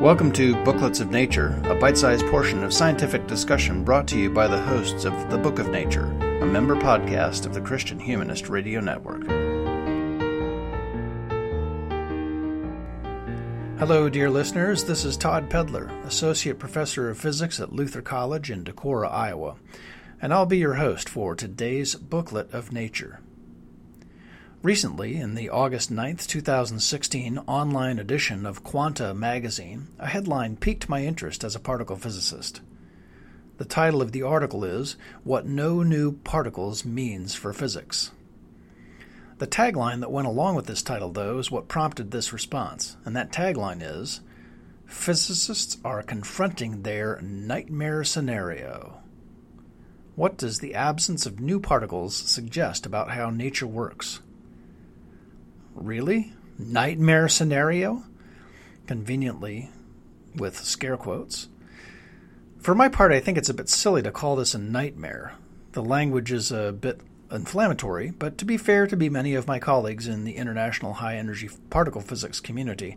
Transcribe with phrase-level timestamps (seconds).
[0.00, 4.28] Welcome to Booklets of Nature, a bite sized portion of scientific discussion brought to you
[4.28, 8.50] by the hosts of The Book of Nature, a member podcast of the Christian Humanist
[8.50, 9.26] Radio Network.
[13.78, 14.84] Hello, dear listeners.
[14.84, 19.56] This is Todd Pedlar, Associate Professor of Physics at Luther College in Decorah, Iowa,
[20.20, 23.20] and I'll be your host for today's Booklet of Nature.
[24.66, 31.04] Recently, in the August 9, 2016 online edition of Quanta magazine, a headline piqued my
[31.04, 32.62] interest as a particle physicist.
[33.58, 38.10] The title of the article is What No New Particles Means for Physics.
[39.38, 43.14] The tagline that went along with this title, though, is what prompted this response, and
[43.14, 44.20] that tagline is
[44.84, 49.00] Physicists are confronting their nightmare scenario.
[50.16, 54.18] What does the absence of new particles suggest about how nature works?
[55.76, 56.32] Really?
[56.58, 58.02] Nightmare scenario?
[58.86, 59.70] Conveniently,
[60.34, 61.48] with scare quotes.
[62.58, 65.34] For my part, I think it's a bit silly to call this a nightmare.
[65.72, 69.58] The language is a bit inflammatory, but to be fair to be many of my
[69.58, 72.96] colleagues in the international high energy particle physics community,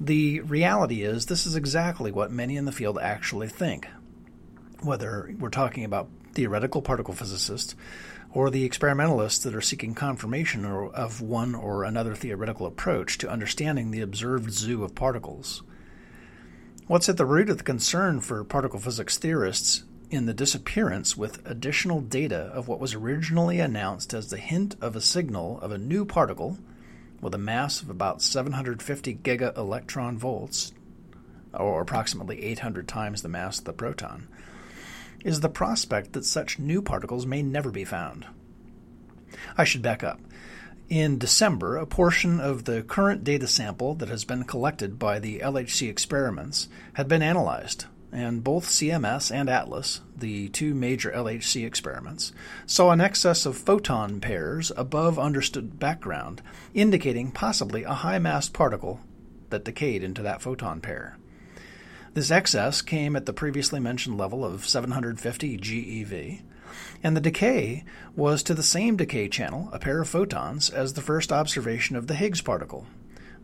[0.00, 3.86] the reality is this is exactly what many in the field actually think.
[4.82, 7.74] Whether we're talking about theoretical particle physicists
[8.32, 13.90] or the experimentalists that are seeking confirmation of one or another theoretical approach to understanding
[13.90, 15.62] the observed zoo of particles.
[16.86, 21.46] What's at the root of the concern for particle physics theorists in the disappearance with
[21.46, 25.78] additional data of what was originally announced as the hint of a signal of a
[25.78, 26.58] new particle
[27.20, 30.72] with a mass of about 750 giga electron volts,
[31.52, 34.28] or approximately 800 times the mass of the proton,
[35.24, 38.26] is the prospect that such new particles may never be found.
[39.56, 40.20] I should back up.
[40.88, 45.40] In December, a portion of the current data sample that has been collected by the
[45.40, 52.32] LHC experiments had been analyzed, and both CMS and ATLAS, the two major LHC experiments,
[52.64, 56.40] saw an excess of photon pairs above understood background,
[56.72, 59.00] indicating possibly a high mass particle
[59.50, 61.18] that decayed into that photon pair.
[62.18, 66.42] This excess came at the previously mentioned level of 750 GeV,
[67.00, 67.84] and the decay
[68.16, 72.08] was to the same decay channel, a pair of photons, as the first observation of
[72.08, 72.88] the Higgs particle,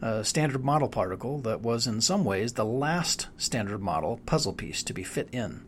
[0.03, 4.83] a standard model particle that was in some ways the last standard model puzzle piece
[4.83, 5.65] to be fit in.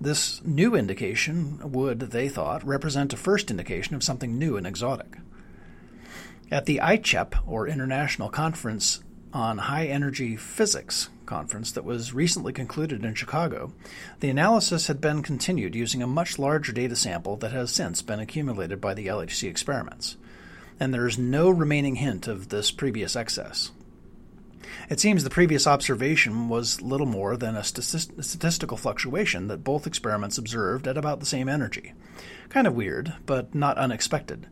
[0.00, 5.16] This new indication would, they thought, represent a first indication of something new and exotic.
[6.48, 9.02] At the ICHEP, or International Conference
[9.34, 13.72] on High Energy Physics, conference that was recently concluded in Chicago,
[14.20, 18.20] the analysis had been continued using a much larger data sample that has since been
[18.20, 20.16] accumulated by the LHC experiments,
[20.78, 23.72] and there is no remaining hint of this previous excess.
[24.88, 30.38] It seems the previous observation was little more than a statistical fluctuation that both experiments
[30.38, 31.92] observed at about the same energy.
[32.48, 34.46] Kind of weird, but not unexpected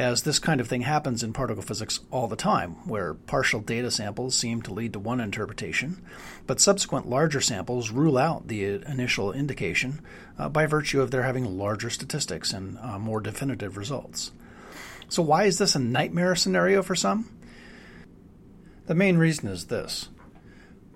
[0.00, 3.90] as this kind of thing happens in particle physics all the time, where partial data
[3.90, 6.02] samples seem to lead to one interpretation,
[6.46, 10.00] but subsequent larger samples rule out the initial indication
[10.38, 14.32] uh, by virtue of their having larger statistics and uh, more definitive results.
[15.08, 17.28] So, why is this a nightmare scenario for some?
[18.90, 20.08] The main reason is this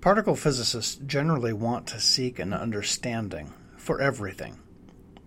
[0.01, 4.59] particle physicists generally want to seek an understanding for everything,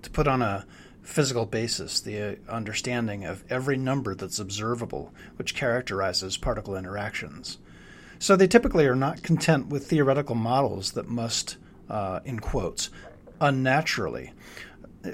[0.02, 0.66] to put on a
[1.00, 7.56] physical basis, the understanding of every number that's observable, which characterizes particle interactions.
[8.18, 11.56] So they typically are not content with theoretical models that must,
[11.88, 12.90] uh, in quotes,
[13.40, 14.34] unnaturally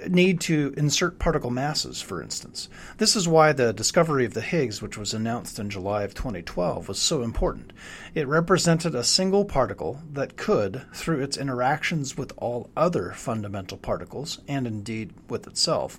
[0.09, 2.69] need to insert particle masses, for instance.
[2.99, 6.89] This is why the discovery of the Higgs, which was announced in July of 2012,
[6.89, 7.73] was so important.
[8.15, 14.41] It represented a single particle that could, through its interactions with all other fundamental particles,
[14.49, 15.99] and indeed with itself,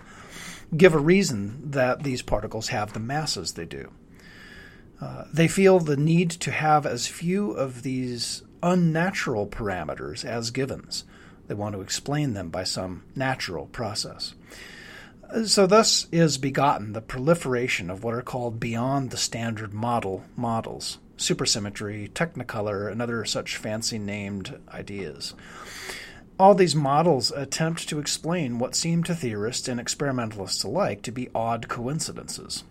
[0.75, 3.91] give a reason that these particles have the masses they do.
[4.99, 11.03] Uh, they feel the need to have as few of these unnatural parameters as givens
[11.47, 14.35] they want to explain them by some natural process.
[15.45, 20.99] So, thus is begotten the proliferation of what are called beyond the standard model models
[21.17, 25.33] supersymmetry, technicolor, and other such fancy named ideas.
[26.37, 31.29] All these models attempt to explain what seem to theorists and experimentalists alike to be
[31.33, 32.65] odd coincidences.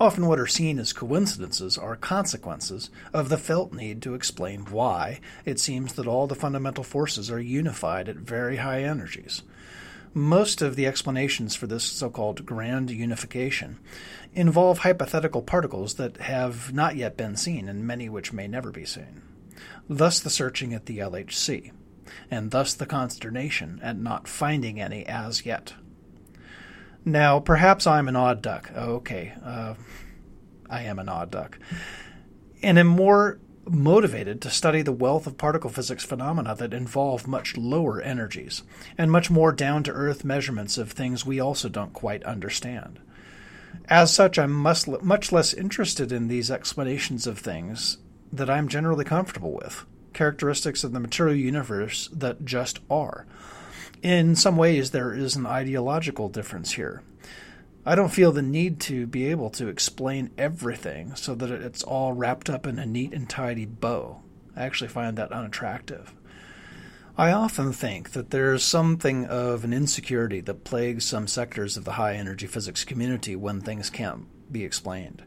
[0.00, 5.20] Often, what are seen as coincidences are consequences of the felt need to explain why
[5.44, 9.42] it seems that all the fundamental forces are unified at very high energies.
[10.14, 13.78] Most of the explanations for this so called grand unification
[14.32, 18.86] involve hypothetical particles that have not yet been seen, and many which may never be
[18.86, 19.20] seen.
[19.86, 21.72] thus the searching at the LHC,
[22.30, 25.74] and thus the consternation at not finding any as yet.
[27.04, 28.70] Now, perhaps I'm an odd duck.
[28.74, 29.74] Okay, uh,
[30.68, 31.58] I am an odd duck.
[32.62, 37.56] And am more motivated to study the wealth of particle physics phenomena that involve much
[37.56, 38.62] lower energies
[38.98, 42.98] and much more down to earth measurements of things we also don't quite understand.
[43.88, 44.86] As such, I'm much
[45.32, 47.98] less interested in these explanations of things
[48.32, 53.26] that I'm generally comfortable with, characteristics of the material universe that just are.
[54.02, 57.02] In some ways, there is an ideological difference here.
[57.84, 62.14] I don't feel the need to be able to explain everything so that it's all
[62.14, 64.22] wrapped up in a neat and tidy bow.
[64.56, 66.14] I actually find that unattractive.
[67.18, 71.92] I often think that there's something of an insecurity that plagues some sectors of the
[71.92, 75.22] high energy physics community when things can't be explained.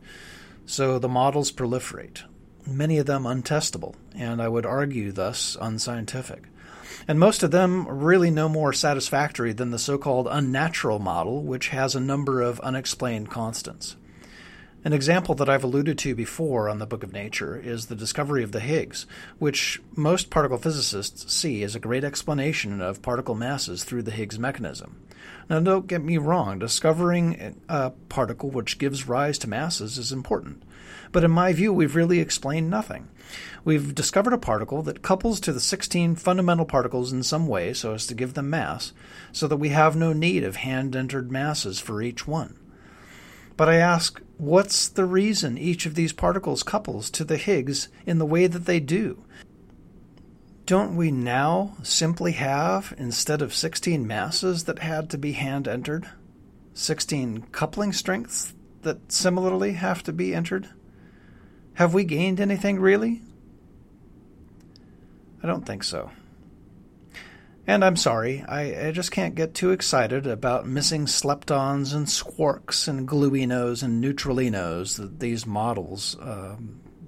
[0.65, 2.23] So the models proliferate,
[2.65, 6.45] many of them untestable, and I would argue thus unscientific
[7.07, 11.69] and most of them really no more satisfactory than the so called unnatural model, which
[11.69, 13.95] has a number of unexplained constants.
[14.85, 18.43] An example that I've alluded to before on the Book of Nature is the discovery
[18.43, 19.05] of the Higgs,
[19.39, 24.37] which most particle physicists see as a great explanation of particle masses through the Higgs
[24.37, 24.97] mechanism.
[25.49, 30.63] Now, don't get me wrong, discovering a particle which gives rise to masses is important.
[31.11, 33.07] But in my view, we've really explained nothing.
[33.63, 37.93] We've discovered a particle that couples to the 16 fundamental particles in some way so
[37.93, 38.93] as to give them mass,
[39.31, 42.57] so that we have no need of hand entered masses for each one.
[43.55, 48.17] But I ask, what's the reason each of these particles couples to the Higgs in
[48.17, 49.23] the way that they do?
[50.65, 56.09] Don't we now simply have, instead of 16 masses that had to be hand entered,
[56.73, 60.69] 16 coupling strengths that similarly have to be entered?
[61.73, 63.21] Have we gained anything really?
[65.41, 66.11] I don't think so.
[67.67, 72.89] And I'm sorry, I, I, just can't get too excited about missing sleptons and squarks
[72.89, 76.57] and gluinos and neutralinos that these models uh,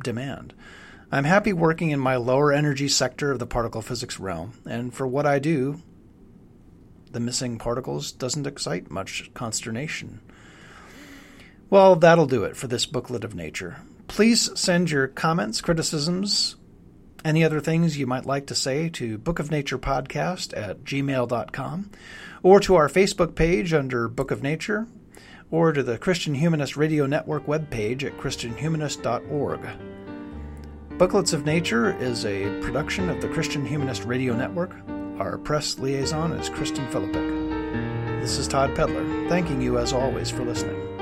[0.01, 0.53] demand.
[1.11, 5.05] I'm happy working in my lower energy sector of the particle physics realm, and for
[5.05, 5.81] what I do,
[7.11, 10.19] the missing particles doesn't excite much consternation.
[11.69, 13.77] Well, that'll do it for this booklet of nature.
[14.07, 16.55] Please send your comments, criticisms,
[17.23, 21.91] any other things you might like to say to Book of Nature Podcast at gmail.com,
[22.43, 24.87] or to our Facebook page under Book of Nature,
[25.49, 29.94] or to the Christian Humanist Radio Network webpage at christianhumanist.org.
[30.97, 34.71] Booklets of Nature is a production of the Christian Humanist Radio Network.
[35.19, 38.21] Our press liaison is Kristen Philippik.
[38.21, 40.94] This is Todd Pedlar, thanking you as always for listening.